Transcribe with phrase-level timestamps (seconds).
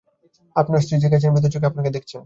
[0.55, 2.19] আপনার স্ত্রী জেগে আছেন-ভীত চোখে আপনাকে দেখছেন।